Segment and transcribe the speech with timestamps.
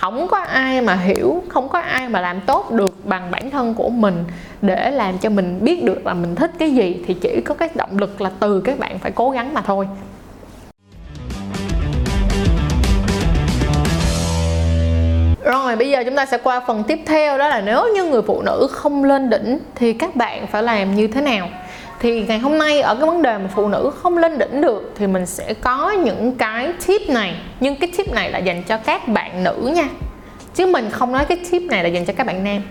[0.00, 3.74] không có ai mà hiểu, không có ai mà làm tốt được bằng bản thân
[3.74, 4.24] của mình
[4.62, 7.68] để làm cho mình biết được là mình thích cái gì, thì chỉ có cái
[7.74, 9.88] động lực là từ các bạn phải cố gắng mà thôi
[15.44, 18.22] Rồi, bây giờ chúng ta sẽ qua phần tiếp theo, đó là nếu như người
[18.22, 21.48] phụ nữ không lên đỉnh thì các bạn phải làm như thế nào?
[22.00, 24.92] Thì ngày hôm nay ở cái vấn đề mà phụ nữ không lên đỉnh được
[24.96, 27.34] thì mình sẽ có những cái tip này.
[27.60, 29.88] Nhưng cái tip này là dành cho các bạn nữ nha.
[30.54, 32.62] Chứ mình không nói cái tip này là dành cho các bạn nam.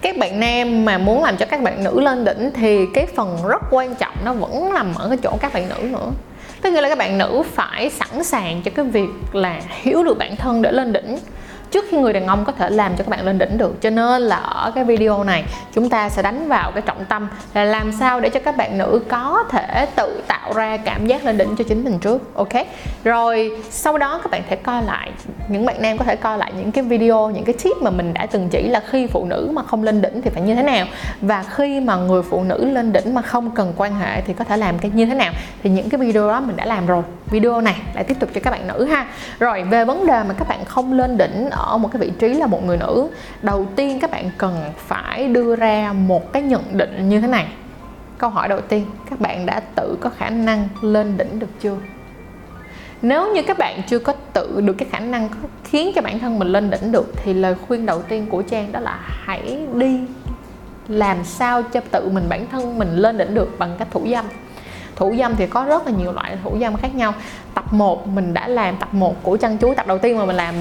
[0.00, 3.38] Các bạn nam mà muốn làm cho các bạn nữ lên đỉnh thì cái phần
[3.48, 6.10] rất quan trọng nó vẫn nằm ở cái chỗ các bạn nữ nữa.
[6.62, 10.18] Tức nghĩa là các bạn nữ phải sẵn sàng cho cái việc là hiểu được
[10.18, 11.18] bản thân để lên đỉnh
[11.72, 13.82] trước khi người đàn ông có thể làm cho các bạn lên đỉnh được.
[13.82, 15.44] Cho nên là ở cái video này,
[15.74, 18.78] chúng ta sẽ đánh vào cái trọng tâm là làm sao để cho các bạn
[18.78, 22.52] nữ có thể tự tạo ra cảm giác lên đỉnh cho chính mình trước, ok?
[23.04, 25.10] Rồi, sau đó các bạn thể coi lại,
[25.48, 28.14] những bạn nam có thể coi lại những cái video, những cái tip mà mình
[28.14, 30.62] đã từng chỉ là khi phụ nữ mà không lên đỉnh thì phải như thế
[30.62, 30.86] nào?
[31.20, 34.44] Và khi mà người phụ nữ lên đỉnh mà không cần quan hệ thì có
[34.44, 35.32] thể làm cái như thế nào?
[35.62, 37.82] Thì những cái video đó mình đã làm rồi video này.
[37.94, 39.06] Lại tiếp tục cho các bạn nữ ha.
[39.38, 42.28] Rồi, về vấn đề mà các bạn không lên đỉnh ở một cái vị trí
[42.28, 43.08] là một người nữ,
[43.42, 47.46] đầu tiên các bạn cần phải đưa ra một cái nhận định như thế này.
[48.18, 51.76] Câu hỏi đầu tiên, các bạn đã tự có khả năng lên đỉnh được chưa?
[53.02, 55.28] Nếu như các bạn chưa có tự được cái khả năng
[55.64, 58.72] khiến cho bản thân mình lên đỉnh được, thì lời khuyên đầu tiên của trang
[58.72, 60.00] đó là hãy đi
[60.88, 64.24] làm sao cho tự mình, bản thân mình lên đỉnh được bằng cách thủ dâm
[64.96, 67.14] thủ dâm thì có rất là nhiều loại thủ dâm khác nhau.
[67.54, 70.36] Tập 1 mình đã làm tập 1 của chăn chuối, tập đầu tiên mà mình
[70.36, 70.54] làm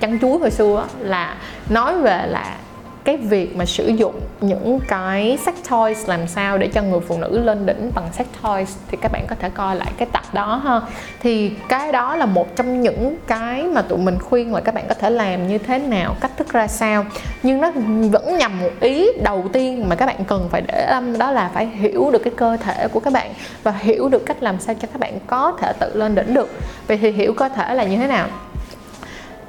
[0.00, 1.36] chăn chuối hồi xưa là
[1.68, 2.56] nói về là
[3.06, 7.18] cái việc mà sử dụng những cái sex toys làm sao để cho người phụ
[7.18, 10.22] nữ lên đỉnh bằng sex toys thì các bạn có thể coi lại cái tập
[10.32, 10.80] đó ha.
[11.20, 14.84] Thì cái đó là một trong những cái mà tụi mình khuyên là các bạn
[14.88, 17.04] có thể làm như thế nào, cách thức ra sao.
[17.42, 17.70] Nhưng nó
[18.10, 21.50] vẫn nhằm một ý đầu tiên mà các bạn cần phải để tâm, đó là
[21.54, 24.74] phải hiểu được cái cơ thể của các bạn và hiểu được cách làm sao
[24.74, 26.50] cho các bạn có thể tự lên đỉnh được.
[26.86, 28.28] Vậy thì hiểu cơ thể là như thế nào?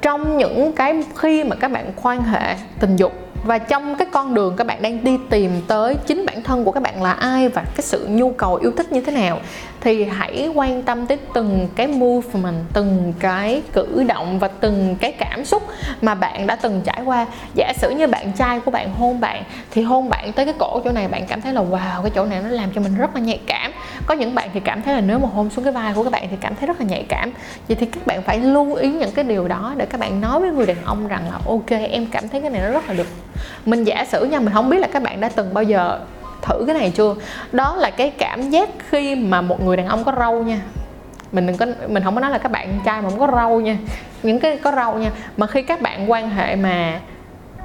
[0.02, 3.12] Trong những cái khi mà các bạn quan hệ tình dục
[3.48, 6.72] và trong cái con đường các bạn đang đi tìm tới chính bản thân của
[6.72, 9.40] các bạn là ai và cái sự nhu cầu, yêu thích như thế nào,
[9.80, 15.12] thì hãy quan tâm tới từng cái movement, từng cái cử động và từng cái
[15.12, 15.62] cảm xúc
[16.02, 17.26] mà bạn đã từng trải qua.
[17.54, 20.80] Giả sử như bạn trai của bạn hôn bạn, thì hôn bạn tới cái cổ
[20.84, 23.14] chỗ này, bạn cảm thấy là, wow, cái chỗ này nó làm cho mình rất
[23.14, 23.72] là nhạy cảm
[24.06, 26.12] có những bạn thì cảm thấy là nếu mà hôn xuống cái vai của các
[26.12, 27.32] bạn thì cảm thấy rất là nhạy cảm.
[27.68, 30.40] Vậy thì các bạn phải lưu ý những cái điều đó để các bạn nói
[30.40, 32.94] với người đàn ông rằng là, ok, em cảm thấy cái này nó rất là
[32.94, 33.06] được.
[33.66, 36.00] Mình giả sử nha, mình không biết là các bạn đã từng bao giờ
[36.42, 37.14] thử cái này chưa?
[37.52, 40.60] Đó là cái cảm giác khi mà một người đàn ông có râu nha.
[41.32, 43.60] Mình đừng có, mình không có nói là các bạn trai mà không có râu
[43.60, 43.76] nha.
[44.22, 45.10] Những cái có râu nha.
[45.36, 47.00] Mà khi các bạn quan hệ mà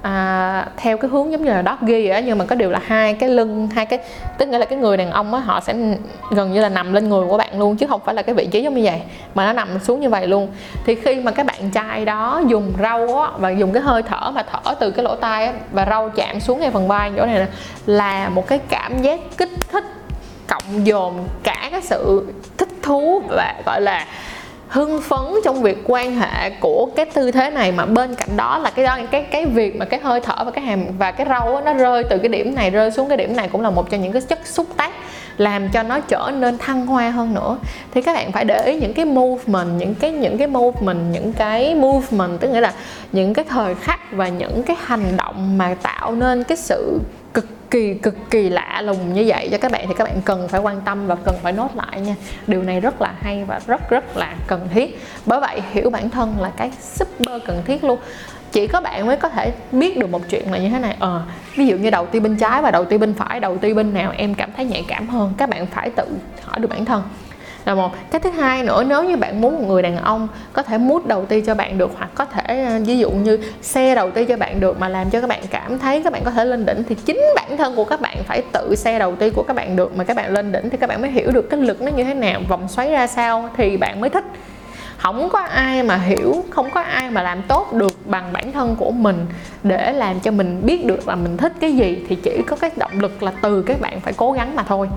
[0.03, 3.13] à, theo cái hướng giống như là doggy á nhưng mà có điều là hai
[3.13, 3.99] cái lưng hai cái
[4.37, 5.75] tức nghĩa là cái người đàn ông á họ sẽ
[6.31, 8.47] gần như là nằm lên người của bạn luôn chứ không phải là cái vị
[8.51, 9.01] trí giống như vậy
[9.35, 10.47] mà nó nằm xuống như vậy luôn.
[10.85, 14.31] Thì khi mà các bạn trai đó dùng râu á và dùng cái hơi thở
[14.31, 17.25] mà thở từ cái lỗ tai á và râu chạm xuống ngay phần vai chỗ
[17.25, 17.47] này nè
[17.85, 19.85] là một cái cảm giác kích thích
[20.47, 22.27] cộng dồn cả cái sự
[22.57, 24.05] thích thú và gọi là
[24.73, 28.57] hưng phấn trong việc quan hệ của cái tư thế này mà bên cạnh đó
[28.57, 31.28] là cái đó, cái cái việc mà cái hơi thở và cái hàm, và cái
[31.29, 33.89] râu nó rơi từ cái điểm này, rơi xuống cái điểm này cũng là một
[33.89, 34.91] trong những cái chất xúc tác
[35.38, 37.57] làm cho nó trở nên thăng hoa hơn nữa.
[37.94, 41.33] Thì các bạn phải để ý những cái movement, những cái những cái movement, những
[41.33, 42.73] cái movement, tức nghĩa là
[43.12, 47.00] những cái thời khắc và những cái hành động mà tạo nên cái sự
[47.73, 49.50] kỳ, cực kỳ lạ lùng như vậy.
[49.51, 52.01] Cho các bạn thì các bạn cần phải quan tâm và cần phải nốt lại
[52.01, 52.16] nha.
[52.47, 55.00] Điều này rất là hay và rất rất là cần thiết.
[55.25, 58.00] Bởi vậy, hiểu bản thân là cái super cần thiết luôn.
[58.51, 60.95] Chỉ có bạn mới có thể biết được một chuyện là như thế này.
[61.00, 61.22] Ờ
[61.56, 63.94] ví dụ như đầu ti bên trái và đầu ti bên phải, đầu ti bên
[63.94, 66.06] nào em cảm thấy nhạy cảm hơn, các bạn phải tự
[66.44, 67.03] hỏi được bản thân
[67.66, 67.91] là một.
[68.12, 71.07] Cái thứ hai nữa, nếu như bạn muốn một người đàn ông có thể mút
[71.07, 74.25] đầu tư cho bạn được, hoặc có thể ờ, ví dụ như xe đầu tư
[74.25, 76.65] cho bạn được mà làm cho các bạn cảm thấy các bạn có thể lên
[76.65, 79.54] đỉnh, thì chính bản thân của các bạn phải tự xe đầu tư của các
[79.54, 81.81] bạn được mà các bạn lên đỉnh thì các bạn mới hiểu được cái lực
[81.81, 84.25] nó như thế nào, vòng xoáy ra sao thì bạn mới thích.
[84.98, 88.75] Không có ai mà hiểu, không có ai mà làm tốt được bằng bản thân
[88.75, 89.25] của mình
[89.63, 92.71] để làm cho mình biết được là mình thích cái gì, thì chỉ có cái
[92.75, 94.89] động lực là từ các bạn phải cố gắng mà thôi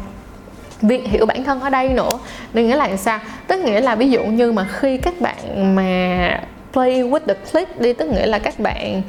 [0.82, 2.10] việc hiểu bản thân ở đây nữa.
[2.52, 3.18] Nên nghĩa là sao?
[3.46, 6.40] Tức nghĩa là ví dụ như mà khi các bạn mà
[6.72, 9.02] play with the click đi tức nghĩa là các bạn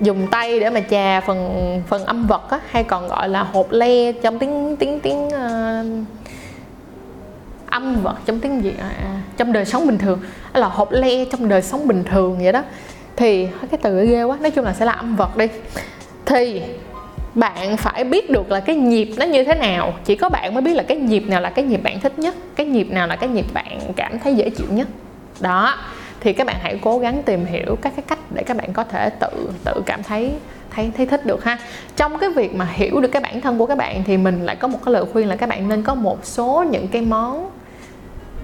[0.00, 3.66] dùng tay để mà chà phần phần âm vật á, hay còn gọi là hộp
[3.70, 6.06] le trong tiếng tiếng tiếng uh,
[7.66, 10.20] âm vật trong tiếng gì à, à trong đời sống bình thường
[10.54, 12.62] là hộp le trong đời sống bình thường vậy đó
[13.16, 14.36] thì cái từ ghê quá.
[14.40, 15.46] Nói chung là sẽ là âm vật đi.
[16.26, 16.62] Thì
[17.34, 19.94] bạn phải biết được là cái nhịp nó như thế nào.
[20.04, 22.34] Chỉ có bạn mới biết là cái nhịp nào là cái nhịp bạn thích nhất,
[22.56, 24.88] cái nhịp nào là cái nhịp bạn cảm thấy dễ chịu nhất.
[25.40, 25.74] Đó,
[26.20, 28.84] thì các bạn hãy cố gắng tìm hiểu các cái cách để các bạn có
[28.84, 30.32] thể tự tự cảm thấy
[30.70, 31.58] thấy thấy thích được ha.
[31.96, 34.56] Trong cái việc mà hiểu được cái bản thân của các bạn thì mình lại
[34.56, 37.50] có một cái lời khuyên là các bạn nên có một số những cái món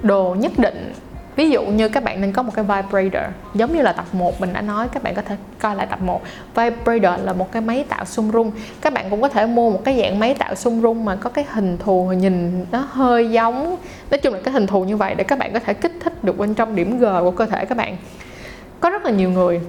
[0.02, 0.93] đồ nhất định
[1.38, 4.40] ví dụ như các bạn nên có một cái vibrator, giống như là tập 1
[4.40, 6.23] mình đã nói, các bạn có thể coi lại tập 1
[6.55, 8.52] vibrator là một cái máy tạo xung rung.
[8.81, 11.31] Các bạn cũng có thể mua một cái dạng máy tạo xung rung mà có
[11.31, 13.76] cái hình thù nhìn nó hơi giống.
[14.11, 16.25] Nói chung là cái hình thù như vậy để các bạn có thể kích thích
[16.25, 17.96] được bên trong điểm G của cơ thể các bạn.
[18.81, 19.61] Có rất là nhiều người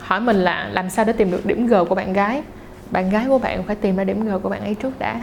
[0.00, 2.42] hỏi mình là làm sao để tìm được điểm G của bạn gái?
[2.90, 5.20] Bạn gái của bạn phải tìm ra điểm G của bạn ấy trước đã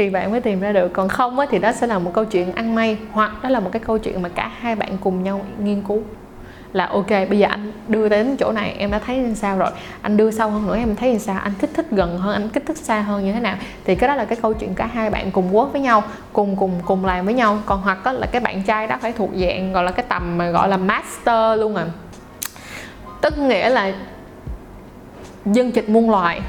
[0.00, 0.92] thì bạn mới tìm ra được.
[0.92, 3.60] Còn không á, thì đó sẽ là một câu chuyện ăn may hoặc đó là
[3.60, 6.02] một cái câu chuyện mà cả hai bạn cùng nhau nghiên cứu.
[6.72, 9.70] Là ok bây giờ anh đưa đến chỗ này em đã thấy như sao rồi.
[10.02, 11.40] Anh đưa sâu hơn nữa em thấy như sao?
[11.42, 13.56] Anh kích thích gần hơn anh kích thích xa hơn như thế nào?
[13.84, 16.56] Thì cái đó là cái câu chuyện cả hai bạn cùng work với nhau cùng
[16.56, 17.58] cùng cùng làm với nhau.
[17.66, 20.50] Còn hoặc là cái bạn trai đó phải thuộc dạng gọi là cái tầm mà
[20.50, 21.86] gọi là master luôn à.
[23.20, 23.92] Tức nghĩa là
[25.44, 26.40] dân dịch muôn loài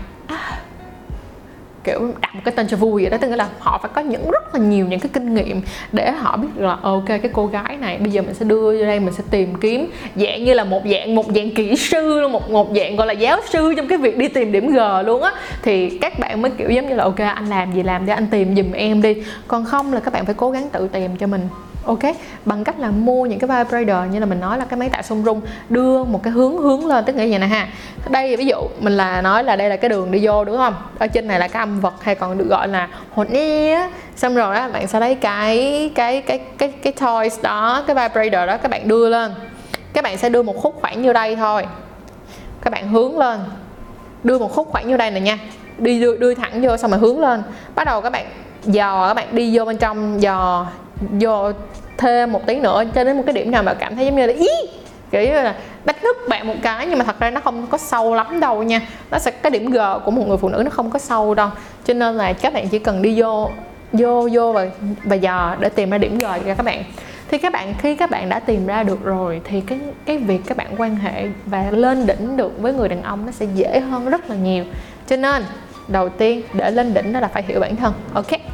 [1.83, 3.17] kiểu, đặt một cái tên cho vui vậy đó.
[3.21, 5.61] Tức là họ phải có những, rất là nhiều những cái kinh nghiệm
[5.91, 8.61] để họ biết là ờ, ok, cái cô gái này bây giờ mình sẽ đưa
[8.61, 12.19] vô đây, mình sẽ tìm kiếm dạng như là một dạng một dạng kỹ sư
[12.19, 14.79] luôn, một một dạng gọi là giáo sư trong cái việc đi tìm điểm g
[15.05, 15.31] luôn á.
[15.63, 18.27] Thì các bạn mới kiểu giống như là, ok, anh làm gì làm để anh
[18.27, 19.15] tìm giùm em đi.
[19.47, 21.41] Còn không là các bạn phải cố gắng tự tìm cho mình
[21.85, 21.99] ok?
[22.45, 25.01] Bằng cách là mua những cái vibrator như là mình nói là cái máy tạo
[25.01, 27.67] xung rung đưa một cái hướng hướng lên tức nghĩa vậy nè ha.
[28.09, 30.75] Đây ví dụ mình là nói là đây là cái đường đi vô đúng không?
[30.99, 34.35] Ở trên này là cái âm vật hay còn được gọi là hồn e xong
[34.35, 38.57] rồi đó bạn sẽ lấy cái cái cái cái cái toys đó cái vibrator đó
[38.57, 39.31] các bạn đưa lên.
[39.93, 41.65] Các bạn sẽ đưa một khúc khoảng như đây thôi.
[42.61, 43.39] Các bạn hướng lên.
[44.23, 45.37] Đưa một khúc khoảng như đây này nha.
[45.77, 47.43] Đi đưa, đưa thẳng vô xong rồi hướng lên.
[47.75, 48.25] Bắt đầu các bạn
[48.63, 50.67] dò các bạn đi vô bên trong dò
[51.11, 51.51] vô
[52.01, 54.25] thêm một tí nữa, cho đến một cái điểm nào mà cảm thấy giống như
[54.25, 54.47] là, ý,
[55.11, 55.55] kiểu như là
[55.85, 58.63] đánh thức bạn một cái, nhưng mà thật ra nó không có sâu lắm đâu
[58.63, 58.81] nha.
[59.11, 61.49] Nó sẽ, cái điểm g của một người phụ nữ nó không có sâu đâu.
[61.85, 63.49] Cho nên là các bạn chỉ cần đi vô
[63.91, 64.67] vô vô và
[65.03, 66.83] và dò để tìm ra điểm g cho các bạn.
[67.31, 70.41] Thì các bạn, khi các bạn đã tìm ra được rồi, thì cái cái việc
[70.47, 73.79] các bạn quan hệ và lên đỉnh được với người đàn ông nó sẽ dễ
[73.79, 74.65] hơn rất là nhiều.
[75.07, 75.43] Cho nên,
[75.87, 77.93] đầu tiên để lên đỉnh đó là phải hiểu bản thân.
[78.13, 78.50] Ok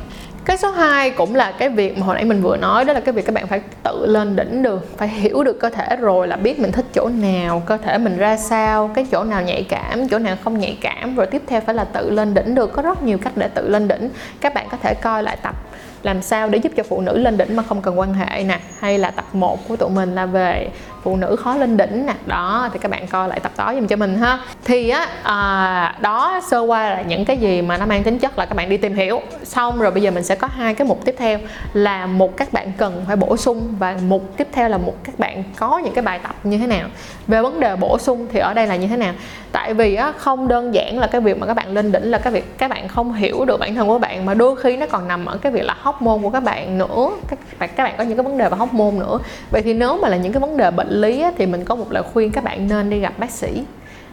[0.48, 3.00] cái số 2 cũng là cái việc mà hồi nãy mình vừa nói, đó là
[3.00, 6.28] cái việc các bạn phải tự lên đỉnh được, phải hiểu được cơ thể rồi
[6.28, 9.64] là biết mình thích chỗ nào, cơ thể mình ra sao, cái chỗ nào nhạy
[9.64, 12.74] cảm, chỗ nào không nhạy cảm, rồi tiếp theo phải là tự lên đỉnh được.
[12.74, 14.10] Có rất nhiều cách để tự lên đỉnh.
[14.42, 15.56] Các bạn có thể coi lại tập
[16.04, 18.60] làm sao để giúp cho phụ nữ lên đỉnh mà không cần quan hệ nè?
[18.80, 20.70] Hay là tập 1 của tụi mình là về
[21.04, 22.14] phụ nữ khó lên đỉnh nè?
[22.26, 24.40] Đó thì các bạn coi lại tập đó giùm cho mình ha.
[24.66, 28.40] Thì á à, đó sơ qua là những cái gì mà nó mang tính chất
[28.40, 29.22] là các bạn đi tìm hiểu.
[29.44, 31.40] Xong rồi bây giờ mình sẽ có hai cái mục tiếp theo
[31.74, 35.20] là một các bạn cần phải bổ sung và mục tiếp theo là một các
[35.20, 36.88] bạn có những cái bài tập như thế nào.
[37.28, 39.14] Về vấn đề bổ sung thì ở đây là như thế nào?
[39.52, 42.18] Tại vì á không đơn giản là cái việc mà các bạn lên đỉnh là
[42.18, 44.86] cái việc các bạn không hiểu được bản thân của bạn mà đôi khi nó
[44.86, 47.10] còn nằm ở cái việc là hóc môn của các bạn nữa.
[47.28, 49.20] Các bạn các bạn có những cái vấn đề về hóc môn nữa.
[49.52, 51.76] Vậy thì nếu mà là những cái vấn đề bệnh lý á, thì mình có
[51.76, 53.64] một lời khuyên các bạn nên đi gặp bác sĩ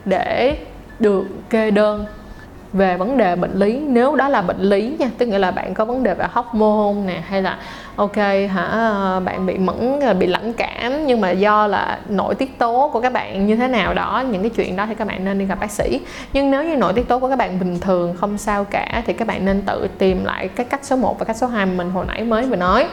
[0.05, 0.57] để
[0.99, 2.05] được kê đơn
[2.75, 5.75] về vấn đề bệnh lý, nếu đó là bệnh lý nha, tức nghĩa là bạn
[5.75, 7.59] có vấn đề về hóc môn nè, hay là,
[7.97, 8.17] ok,
[8.55, 13.01] hả, bạn bị mẫn bị lãnh cảm, nhưng mà do là nội tiết tố của
[13.01, 15.45] các bạn như thế nào đó, những cái chuyện đó thì các bạn nên đi
[15.45, 16.01] gặp bác sĩ.
[16.33, 19.13] Nhưng nếu như nội tiết tố của các bạn bình thường, không sao cả, thì
[19.13, 21.73] các bạn nên tự tìm lại cái cách số 1 và cách số 2 mà
[21.77, 22.87] mình hồi nãy mới vừa nói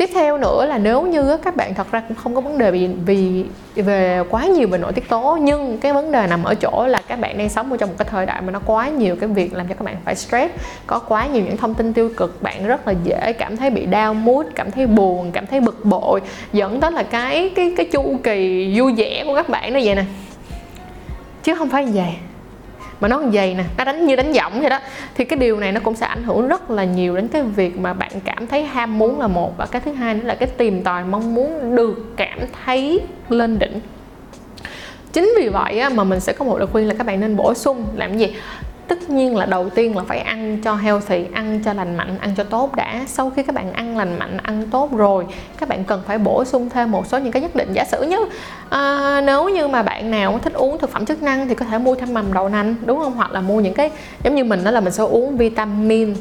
[0.00, 2.70] tiếp theo nữa là nếu như các bạn thật ra cũng không có vấn đề
[2.70, 6.54] vì vì, về quá nhiều về nội tiết tố, nhưng cái vấn đề nằm ở
[6.54, 8.88] chỗ là các bạn đang sống ở trong một cái thời đại mà nó quá
[8.88, 10.54] nhiều cái việc làm cho các bạn phải stress,
[10.86, 13.86] có quá nhiều những thông tin tiêu cực, bạn rất là dễ cảm thấy bị
[13.86, 16.20] đau mood, cảm thấy buồn, cảm thấy bực bội,
[16.52, 19.94] dẫn tới là cái cái cái chu kỳ vui vẻ của các bạn nó vậy
[19.94, 20.04] nè.
[21.42, 22.14] Chứ không phải vậy
[23.00, 24.78] mà nó còn dày nè nó đánh như đánh giọng vậy đó.
[25.14, 27.78] Thì cái điều này nó cũng sẽ ảnh hưởng rất là nhiều đến cái việc
[27.78, 29.56] mà bạn cảm thấy ham muốn là một.
[29.56, 33.58] Và cái thứ hai nữa là cái tìm tòi mong muốn được cảm thấy lên
[33.58, 33.80] đỉnh.
[35.12, 37.36] Chính vì vậy á, mà mình sẽ có một lời khuyên là các bạn nên
[37.36, 37.86] bổ sung.
[37.96, 38.34] Làm gì?
[38.90, 42.34] Tất nhiên là đầu tiên là phải ăn cho healthy ăn cho lành mạnh ăn
[42.36, 43.04] cho tốt đã.
[43.06, 45.26] Sau khi các bạn ăn lành mạnh ăn tốt rồi
[45.58, 48.02] các bạn cần phải bổ sung thêm một số những cái nhất định giả sử
[48.02, 48.16] như
[48.70, 51.78] à, nếu như mà bạn nào thích uống thực phẩm chức năng thì có thể
[51.78, 53.12] mua thêm mầm đậu nành đúng không?
[53.12, 53.90] Hoặc là mua những cái
[54.24, 56.14] giống như mình đó là mình sẽ uống vitamin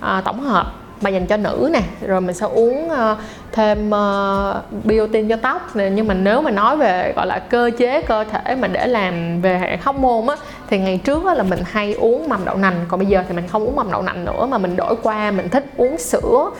[0.00, 1.82] à, tổng hợp mà dành cho nữ nè.
[2.06, 3.18] Rồi mình sẽ uống uh,
[3.52, 8.02] thêm uh, biotin cho tóc nhưng mà nếu mà nói về gọi là cơ chế
[8.02, 10.36] cơ thể mà để làm về hệ hóc môn á
[10.68, 12.84] thì ngày trước á, là mình hay uống mầm đậu nành.
[12.88, 15.30] Còn bây giờ thì mình không uống mầm đậu nành nữa mà mình đổi qua
[15.30, 16.50] mình thích uống sữa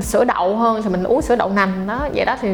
[0.00, 2.08] sữa đậu hơn thì mình uống sữa đậu nành đó.
[2.14, 2.48] Vậy đó thì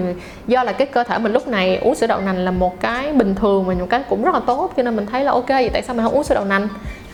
[0.47, 3.12] do là cái cơ thể mình lúc này uống sữa đậu nành là một cái
[3.12, 5.49] bình thường và một cái cũng rất là tốt cho nên mình thấy là ok
[5.49, 6.69] vậy tại sao mình không uống sữa đậu nành?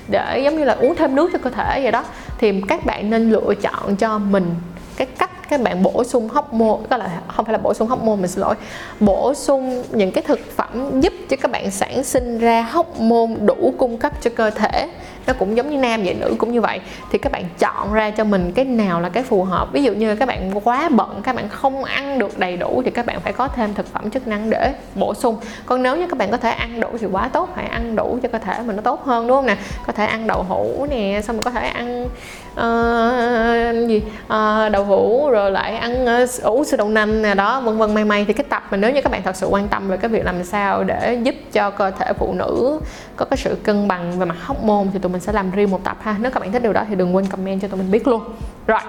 [0.09, 2.05] Để giống như là uống thêm nước cho cơ thể vậy đó.
[2.39, 4.55] Thì các bạn nên lựa chọn cho mình
[4.97, 7.89] cái cách các bạn bổ sung hóc môn có là không phải là bổ sung
[7.89, 8.55] hóc môn mình xin lỗi.
[9.01, 13.37] Bổ sung những cái thực phẩm giúp cho các bạn sản sinh ra hóc môn
[13.47, 14.89] đủ cung cấp cho cơ thể
[15.29, 16.81] nó cũng giống như nam vậy nữ cũng như vậy.
[17.11, 19.69] Thì các bạn chọn ra cho mình cái nào là cái phù hợp.
[19.73, 22.91] Ví dụ như các bạn quá bận các bạn không ăn được đầy đủ thì
[22.91, 25.37] các bạn phải có thêm thực phẩm chức năng để bổ sung.
[25.67, 28.19] Còn nếu như các bạn có thể ăn đủ thì quá tốt hãy ăn đủ
[28.23, 29.57] cho cơ thể mình nó tốt hơn đúng không nè?
[29.87, 32.05] Có thể ăn đậu hũ nè xong rồi có thể ăn
[32.53, 37.61] uh, gì uh, đậu hũ rồi lại ăn uh, ủ sữa đậu nành nè đó
[37.61, 38.25] vân vân may may.
[38.25, 40.25] Thì cái tập mà nếu như các bạn thật sự quan tâm về cái việc
[40.25, 42.81] làm sao để giúp cho cơ thể phụ nữ
[43.17, 45.71] có cái sự cân bằng về mặt hóc môn thì tụi mình sẽ làm riêng
[45.71, 46.17] một tập ha.
[46.21, 48.23] Nếu các bạn thích điều đó thì đừng quên comment cho tụi mình biết luôn.
[48.67, 48.81] Rồi.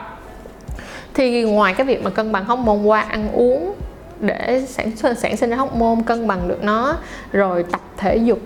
[1.14, 3.76] Thì ngoài cái việc mà cân bằng hóc môn qua ăn uống
[4.20, 6.98] để sản sản sinh ra hóc môn, cân bằng được nó,
[7.32, 8.40] rồi tập thể dục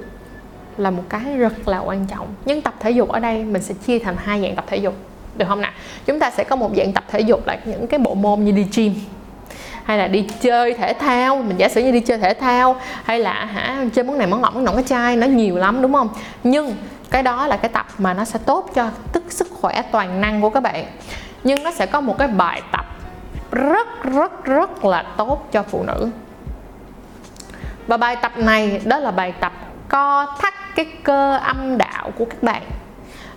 [0.78, 2.28] là một cái rất là quan trọng.
[2.46, 4.94] Nhưng tập thể dục ở đây mình sẽ chia thành hai dạng tập thể dục,
[5.38, 5.72] được không nào
[6.06, 8.52] chúng ta sẽ có một dạng tập thể dục là những cái bộ môn như
[8.52, 8.94] đi gym,
[9.84, 11.38] hay là đi chơi thể thao.
[11.38, 14.42] Mình giả sử như đi chơi thể thao, hay là hả, chơi món này món
[14.42, 16.10] nọ món nọ cái chai, nó nhiều lắm, đúng không?
[16.44, 16.76] Nhưng
[17.14, 20.42] cái đó là cái tập mà nó sẽ tốt cho tức sức khỏe toàn năng
[20.42, 20.86] của các bạn.
[21.44, 22.86] Nhưng nó sẽ có một cái bài tập
[23.52, 26.10] rất rất rất là tốt cho phụ nữ.
[27.88, 29.52] Và bài tập này, đó là bài tập
[29.90, 32.62] co thắt cái cơ âm đạo của các bạn.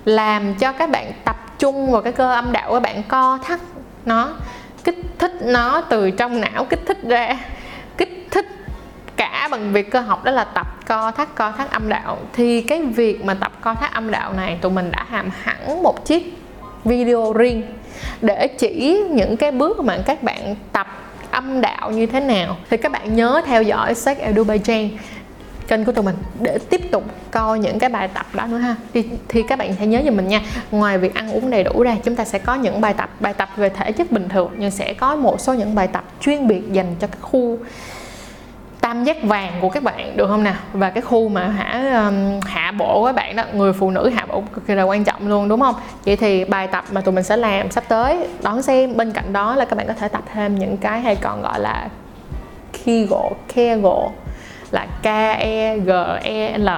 [0.04, 3.60] Làm cho các bạn tập trung vào cái cơ âm đạo các bạn, co thắt
[4.04, 4.28] nó,
[4.84, 7.36] kích thích nó từ trong não kích thích ra
[9.46, 12.18] cả bằng việc cơ học đó là tập co thắt co thắt âm đạo.
[12.32, 15.82] Thì cái việc mà tập co thắt âm đạo này tụi mình đã hàm hẳn
[15.82, 16.38] một chiếc
[16.84, 17.62] video riêng
[18.22, 20.86] để chỉ những cái bước mà các bạn tập
[21.30, 22.56] âm đạo như thế nào.
[22.70, 24.58] Thì các bạn nhớ theo dõi sách Edu by
[25.68, 28.76] kênh của tụi mình để tiếp tục coi những cái bài tập đó nữa ha.
[28.94, 30.40] Thì, thì các bạn hãy nhớ giùm mình nha.
[30.70, 33.34] Ngoài việc ăn uống đầy đủ ra chúng ta sẽ có những bài tập bài
[33.34, 36.48] tập về thể chất bình thường nhưng sẽ có một số những bài tập chuyên
[36.48, 37.58] biệt dành cho các khu
[38.86, 40.54] tam giác vàng của các bạn được không nào?
[40.72, 44.26] Và cái khu mà hả um, hạ bộ các bạn đó người phụ nữ hạ
[44.26, 45.74] bộ cực kỳ là quan trọng luôn đúng không?
[46.04, 49.32] Vậy thì bài tập mà tụi mình sẽ làm sắp tới đón xem bên cạnh
[49.32, 51.88] đó là các bạn có thể tập thêm những cái hay còn gọi là
[52.84, 54.06] Kegel Kegel
[54.70, 55.06] là K
[55.38, 55.90] E G
[56.22, 56.68] E L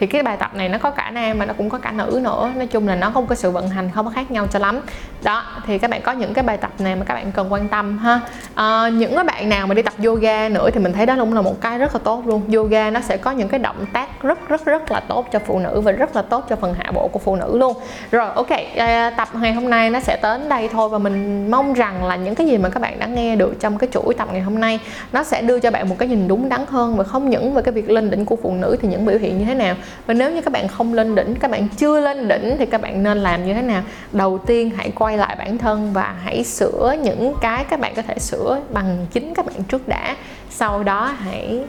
[0.00, 2.20] thì cái bài tập này nó có cả nam mà nó cũng có cả nữ
[2.22, 2.52] nữa.
[2.56, 4.80] Nói chung là nó không có sự vận hành không có khác nhau cho lắm.
[5.22, 7.68] Đó thì các bạn có những cái bài tập này mà các bạn cần quan
[7.68, 8.20] tâm ha?
[8.54, 11.34] À, những cái bạn nào mà đi tập yoga nữa thì mình thấy đó cũng
[11.34, 12.52] là một cái rất là tốt luôn.
[12.54, 15.58] Yoga nó sẽ có những cái động tác rất rất rất là tốt cho phụ
[15.58, 17.76] nữ và rất là tốt cho phần hạ bộ của phụ nữ luôn.
[18.10, 21.72] Rồi ok à, tập ngày hôm nay nó sẽ đến đây thôi và mình mong
[21.72, 24.28] rằng là những cái gì mà các bạn đã nghe được trong cái chuỗi tập
[24.32, 24.80] ngày hôm nay
[25.12, 27.62] nó sẽ đưa cho bạn một cái nhìn đúng đắn hơn và không những về
[27.62, 29.74] cái việc lên đỉnh của phụ nữ thì những biểu hiện như thế nào
[30.06, 32.80] và nếu như các bạn không lên đỉnh các bạn chưa lên đỉnh thì các
[32.80, 33.82] bạn nên làm như thế nào?
[34.12, 38.02] Đầu tiên hãy quay lại bản thân và hãy sửa những cái các bạn có
[38.02, 40.16] thể sửa bằng chính các bạn trước đã.
[40.50, 41.64] Sau đó hãy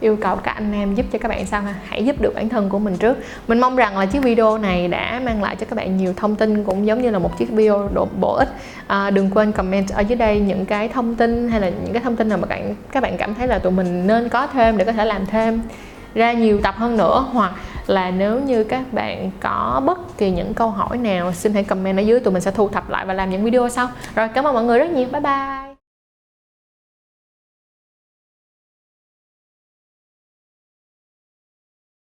[0.00, 1.74] yêu cầu các anh em giúp cho các bạn sao ha?
[1.88, 3.16] Hãy giúp được bản thân của mình trước.
[3.48, 6.36] Mình mong rằng là chiếc video này đã mang lại cho các bạn nhiều thông
[6.36, 8.48] tin cũng giống như là một chiếc video độ bổ ích.
[8.86, 12.02] À, đừng quên comment ở dưới đây những cái thông tin hay là những cái
[12.02, 14.46] thông tin nào mà các bạn các bạn cảm thấy là tụi mình nên có
[14.46, 15.62] thêm để có thể làm thêm
[16.14, 17.52] ra nhiều tập hơn nữa, hoặc
[17.86, 21.96] là nếu như các bạn có bất kỳ những câu hỏi nào, xin hãy comment
[21.96, 23.88] ở dưới, tụi mình sẽ thu thập lại và làm những video sau.
[24.14, 25.08] Rồi, cảm ơn mọi người rất nhiều.
[25.12, 25.63] Bye bye.